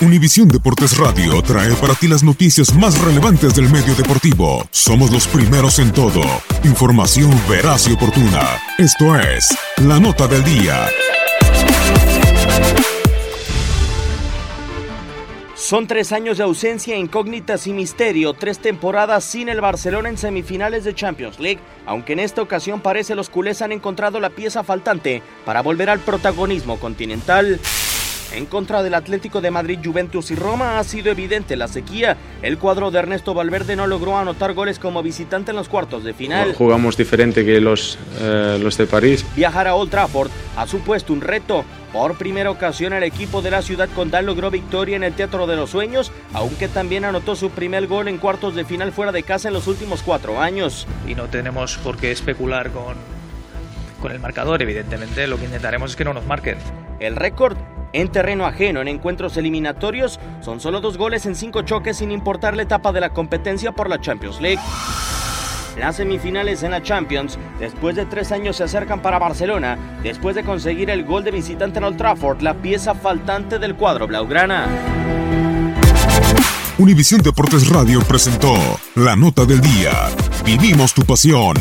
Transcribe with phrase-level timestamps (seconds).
[0.00, 4.64] Univisión Deportes Radio trae para ti las noticias más relevantes del medio deportivo.
[4.70, 6.22] Somos los primeros en todo.
[6.62, 8.60] Información veraz y oportuna.
[8.78, 9.48] Esto es
[9.78, 10.86] La Nota del Día.
[15.56, 20.84] Son tres años de ausencia, incógnitas y misterio, tres temporadas sin el Barcelona en semifinales
[20.84, 25.22] de Champions League, aunque en esta ocasión parece los culés han encontrado la pieza faltante
[25.44, 27.58] para volver al protagonismo continental.
[28.32, 32.16] En contra del Atlético de Madrid, Juventus y Roma ha sido evidente la sequía.
[32.42, 36.12] El cuadro de Ernesto Valverde no logró anotar goles como visitante en los cuartos de
[36.12, 36.54] final.
[36.54, 39.24] Jugamos diferente que los, eh, los de París.
[39.34, 41.64] Viajar a Old Trafford ha supuesto un reto.
[41.92, 45.56] Por primera ocasión el equipo de la ciudad condal logró victoria en el Teatro de
[45.56, 49.48] los Sueños, aunque también anotó su primer gol en cuartos de final fuera de casa
[49.48, 50.86] en los últimos cuatro años.
[51.06, 52.96] Y no tenemos por qué especular con,
[54.02, 56.58] con el marcador, evidentemente lo que intentaremos es que no nos marquen.
[57.00, 57.56] El récord
[57.92, 62.56] en terreno ajeno en encuentros eliminatorios son solo dos goles en cinco choques sin importar
[62.56, 64.60] la etapa de la competencia por la Champions League.
[65.78, 70.42] Las semifinales en la Champions, después de tres años, se acercan para Barcelona, después de
[70.42, 74.66] conseguir el gol de visitante en Old Trafford, la pieza faltante del cuadro blaugrana.
[76.78, 78.54] Univisión Deportes Radio presentó
[78.94, 79.92] la nota del día.
[80.44, 81.56] Vivimos tu pasión.